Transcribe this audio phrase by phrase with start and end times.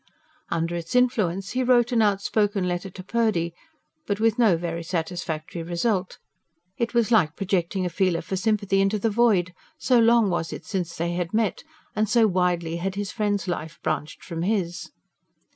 [0.49, 3.53] Under its influence he wrote an outspoken letter to Purdy
[4.07, 6.17] but with no very satisfactory result.
[6.75, 10.65] It was like projecting a feeler for sympathy into the void, so long was it
[10.65, 11.63] since they had met,
[11.95, 14.89] and so widely had his friend's life branched from his.